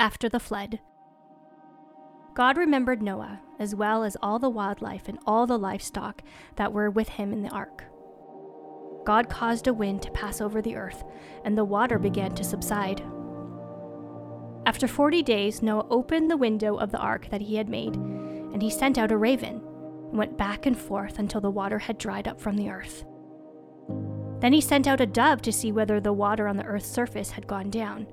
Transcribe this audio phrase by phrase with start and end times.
[0.00, 0.78] After the flood,
[2.34, 6.22] God remembered Noah, as well as all the wildlife and all the livestock
[6.54, 7.84] that were with him in the ark.
[9.04, 11.02] God caused a wind to pass over the earth,
[11.44, 13.02] and the water began to subside.
[14.66, 18.62] After forty days, Noah opened the window of the ark that he had made, and
[18.62, 19.60] he sent out a raven,
[20.10, 23.04] and went back and forth until the water had dried up from the earth.
[24.38, 27.32] Then he sent out a dove to see whether the water on the earth's surface
[27.32, 28.06] had gone down,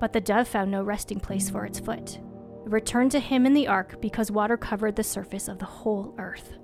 [0.00, 2.18] but the dove found no resting place for its foot
[2.64, 6.14] It returned to him in the ark because water covered the surface of the whole
[6.18, 6.54] earth.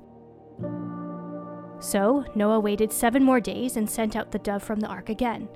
[1.81, 5.49] So Noah waited seven more days and sent out the dove from the ark again.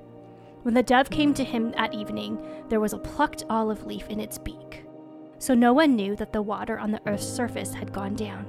[0.63, 2.37] When the dove came to him at evening,
[2.67, 4.83] there was a plucked olive leaf in its beak.
[5.37, 8.45] So Noah knew that the water on the earth's surface had gone down.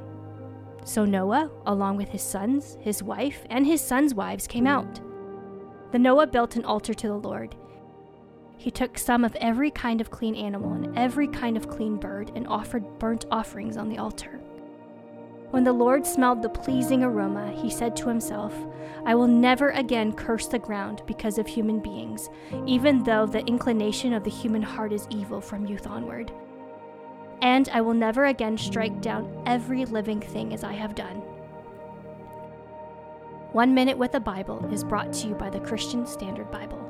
[0.85, 5.01] So Noah, along with his sons, his wife, and his sons' wives, came out.
[5.93, 7.55] Then Noah built an altar to the Lord
[8.61, 12.31] he took some of every kind of clean animal and every kind of clean bird
[12.35, 14.39] and offered burnt offerings on the altar.
[15.51, 18.55] When the Lord smelled the pleasing aroma, he said to himself,
[19.07, 22.29] I will never again curse the ground because of human beings,
[22.67, 26.31] even though the inclination of the human heart is evil from youth onward.
[27.41, 31.23] And I will never again strike down every living thing as I have done.
[33.53, 36.90] One Minute with the Bible is brought to you by the Christian Standard Bible.